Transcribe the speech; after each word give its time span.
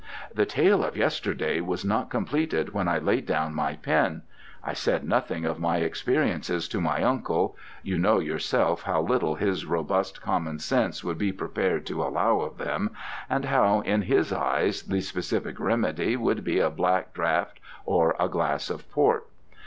"The 0.33 0.47
tale 0.47 0.83
of 0.83 0.97
yesterday 0.97 1.59
was 1.61 1.85
not 1.85 2.09
completed 2.09 2.73
when 2.73 2.87
I 2.87 2.97
laid 2.97 3.27
down 3.27 3.53
my 3.53 3.75
pen. 3.75 4.23
I 4.63 4.73
said 4.73 5.03
nothing 5.07 5.45
of 5.45 5.59
my 5.59 5.77
experiences 5.77 6.67
to 6.69 6.81
my 6.81 7.03
uncle 7.03 7.55
you 7.83 7.99
know, 7.99 8.17
yourself, 8.17 8.81
how 8.81 9.03
little 9.03 9.35
his 9.35 9.63
robust 9.63 10.19
common 10.19 10.57
sense 10.57 11.03
would 11.03 11.19
be 11.19 11.31
prepared 11.31 11.85
to 11.85 12.01
allow 12.01 12.39
of 12.39 12.57
them, 12.57 12.89
and 13.29 13.45
how 13.45 13.81
in 13.81 14.01
his 14.01 14.33
eyes 14.33 14.81
the 14.81 15.01
specific 15.01 15.59
remedy 15.59 16.15
would 16.15 16.43
be 16.43 16.57
a 16.57 16.71
black 16.71 17.13
draught 17.13 17.59
or 17.85 18.15
a 18.19 18.27
glass 18.27 18.71
of 18.71 18.89
port. 18.89 19.27